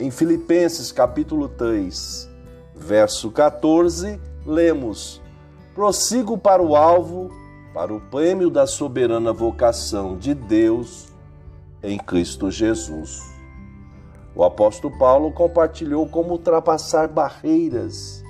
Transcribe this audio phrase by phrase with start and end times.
[0.00, 2.26] Em Filipenses capítulo 3,
[2.74, 5.20] verso 14, lemos:
[5.74, 7.30] Prossigo para o alvo,
[7.74, 11.08] para o prêmio da soberana vocação de Deus
[11.82, 13.20] em Cristo Jesus.
[14.34, 18.24] O apóstolo Paulo compartilhou como ultrapassar barreiras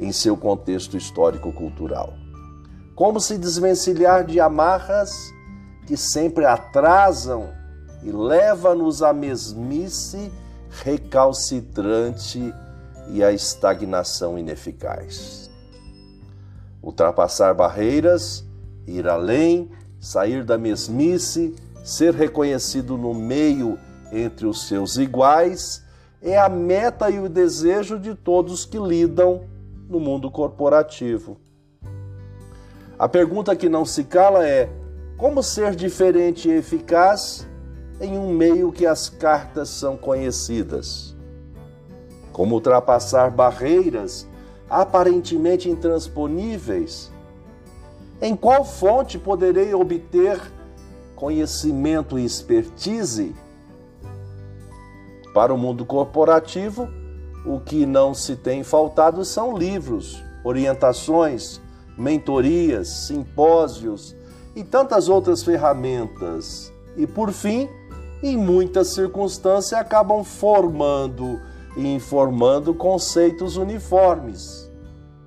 [0.00, 2.12] em seu contexto histórico-cultural.
[2.96, 5.32] Como se desvencilhar de amarras
[5.86, 7.50] que sempre atrasam
[8.02, 10.32] e leva-nos à mesmice
[10.80, 12.52] recalcitrante
[13.08, 15.50] e a estagnação ineficaz.
[16.82, 18.44] Ultrapassar barreiras,
[18.86, 23.78] ir além, sair da mesmice, ser reconhecido no meio
[24.10, 25.84] entre os seus iguais,
[26.20, 29.42] é a meta e o desejo de todos que lidam
[29.88, 31.38] no mundo corporativo.
[32.98, 34.70] A pergunta que não se cala é:
[35.16, 37.46] como ser diferente e eficaz
[38.00, 41.14] em um meio que as cartas são conhecidas.
[42.32, 44.26] Como ultrapassar barreiras
[44.68, 47.12] aparentemente intransponíveis?
[48.20, 50.40] Em qual fonte poderei obter
[51.14, 53.34] conhecimento e expertise?
[55.34, 56.88] Para o mundo corporativo,
[57.44, 61.60] o que não se tem faltado são livros, orientações,
[61.98, 64.14] mentorias, simpósios
[64.54, 66.72] e tantas outras ferramentas.
[66.96, 67.68] E por fim,
[68.22, 71.40] em muitas circunstâncias acabam formando
[71.76, 74.70] e informando conceitos uniformes.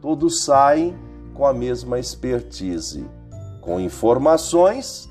[0.00, 0.98] Todos saem
[1.34, 3.06] com a mesma expertise,
[3.60, 5.08] com informações,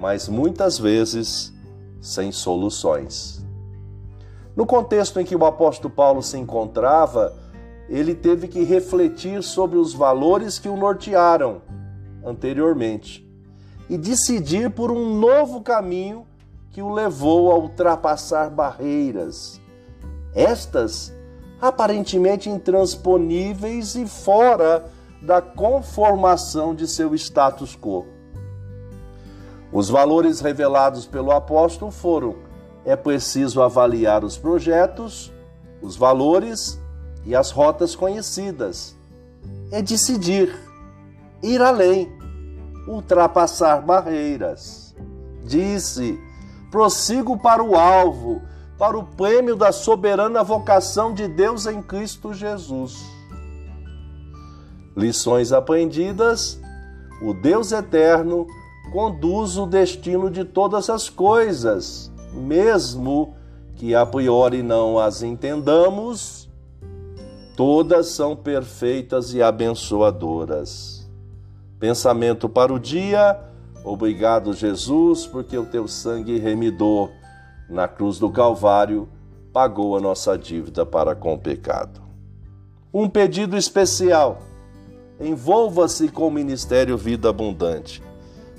[0.00, 1.52] mas muitas vezes
[2.00, 3.44] sem soluções.
[4.56, 7.34] No contexto em que o apóstolo Paulo se encontrava,
[7.88, 11.60] ele teve que refletir sobre os valores que o nortearam
[12.24, 13.28] anteriormente
[13.90, 16.24] e decidir por um novo caminho
[16.74, 19.60] que o levou a ultrapassar barreiras,
[20.34, 21.14] estas
[21.60, 24.84] aparentemente intransponíveis e fora
[25.22, 28.06] da conformação de seu status quo.
[29.72, 32.34] Os valores revelados pelo apóstolo foram:
[32.84, 35.32] é preciso avaliar os projetos,
[35.80, 36.76] os valores
[37.24, 38.96] e as rotas conhecidas.
[39.70, 40.52] É decidir,
[41.40, 42.10] ir além,
[42.88, 44.92] ultrapassar barreiras.
[45.44, 46.18] Disse
[46.74, 48.42] prossigo para o alvo,
[48.76, 53.00] para o prêmio da soberana vocação de Deus em Cristo Jesus.
[54.96, 56.60] Lições aprendidas:
[57.22, 58.44] o Deus eterno
[58.92, 63.36] conduz o destino de todas as coisas, mesmo
[63.76, 66.50] que a priori não as entendamos,
[67.56, 71.08] todas são perfeitas e abençoadoras.
[71.78, 73.53] Pensamento para o dia
[73.84, 77.10] Obrigado, Jesus, porque o teu sangue remidor
[77.68, 79.06] na cruz do Calvário
[79.52, 82.02] pagou a nossa dívida para com o pecado.
[82.92, 84.40] Um pedido especial.
[85.20, 88.02] Envolva-se com o Ministério Vida Abundante.